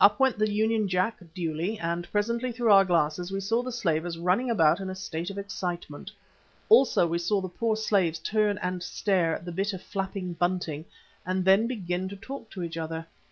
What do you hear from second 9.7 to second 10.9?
of flapping bunting